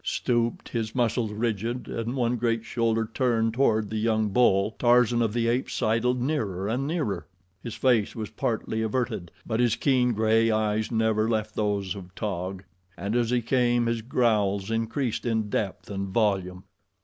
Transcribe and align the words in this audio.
Stooped, 0.03 0.69
his 0.69 0.95
muscles 0.95 1.31
rigid 1.31 1.87
and 1.87 2.15
one 2.15 2.35
great 2.35 2.65
shoulder 2.65 3.07
turned 3.13 3.53
toward 3.53 3.91
the 3.91 3.99
young 3.99 4.29
bull, 4.29 4.71
Tarzan 4.79 5.21
of 5.21 5.31
the 5.31 5.47
Apes 5.47 5.75
sidled 5.75 6.19
nearer 6.19 6.67
and 6.67 6.87
nearer. 6.87 7.27
His 7.61 7.75
face 7.75 8.15
was 8.15 8.31
partly 8.31 8.81
averted, 8.81 9.29
but 9.45 9.59
his 9.59 9.75
keen 9.75 10.13
gray 10.13 10.49
eyes 10.49 10.91
never 10.91 11.29
left 11.29 11.53
those 11.53 11.93
of 11.95 12.15
Taug, 12.15 12.63
and 12.97 13.15
as 13.15 13.29
he 13.29 13.43
came, 13.43 13.85
his 13.85 14.01
growls 14.01 14.71
increased 14.71 15.23
in 15.23 15.51
depth 15.51 15.87
and 15.91 16.07
volume. 16.07 16.63